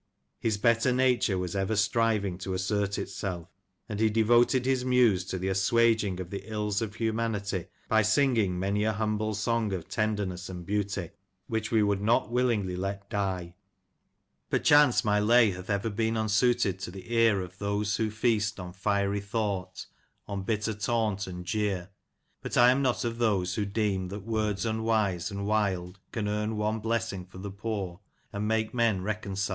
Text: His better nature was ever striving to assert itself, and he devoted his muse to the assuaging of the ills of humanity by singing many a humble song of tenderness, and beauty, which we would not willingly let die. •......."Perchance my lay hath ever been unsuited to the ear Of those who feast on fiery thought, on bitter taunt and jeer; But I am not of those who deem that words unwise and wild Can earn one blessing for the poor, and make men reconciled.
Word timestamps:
His 0.39 0.57
better 0.57 0.91
nature 0.91 1.37
was 1.37 1.55
ever 1.55 1.75
striving 1.75 2.39
to 2.39 2.55
assert 2.55 2.97
itself, 2.97 3.49
and 3.87 3.99
he 3.99 4.09
devoted 4.09 4.65
his 4.65 4.83
muse 4.83 5.23
to 5.25 5.37
the 5.37 5.49
assuaging 5.49 6.19
of 6.19 6.31
the 6.31 6.41
ills 6.51 6.81
of 6.81 6.95
humanity 6.95 7.67
by 7.87 8.01
singing 8.01 8.57
many 8.57 8.83
a 8.83 8.93
humble 8.93 9.35
song 9.35 9.71
of 9.73 9.87
tenderness, 9.87 10.49
and 10.49 10.65
beauty, 10.65 11.11
which 11.45 11.69
we 11.69 11.83
would 11.83 12.01
not 12.01 12.31
willingly 12.31 12.75
let 12.75 13.11
die. 13.11 13.53
•......."Perchance 14.49 15.05
my 15.05 15.19
lay 15.19 15.51
hath 15.51 15.69
ever 15.69 15.91
been 15.91 16.17
unsuited 16.17 16.79
to 16.79 16.89
the 16.89 17.13
ear 17.13 17.39
Of 17.39 17.59
those 17.59 17.97
who 17.97 18.09
feast 18.09 18.59
on 18.59 18.73
fiery 18.73 19.19
thought, 19.21 19.85
on 20.27 20.41
bitter 20.41 20.73
taunt 20.73 21.27
and 21.27 21.45
jeer; 21.45 21.91
But 22.41 22.57
I 22.57 22.71
am 22.71 22.81
not 22.81 23.05
of 23.05 23.19
those 23.19 23.53
who 23.53 23.65
deem 23.65 24.07
that 24.07 24.25
words 24.25 24.65
unwise 24.65 25.29
and 25.29 25.45
wild 25.45 25.99
Can 26.11 26.27
earn 26.27 26.57
one 26.57 26.79
blessing 26.79 27.23
for 27.27 27.37
the 27.37 27.51
poor, 27.51 27.99
and 28.33 28.47
make 28.47 28.73
men 28.73 29.03
reconciled. 29.03 29.49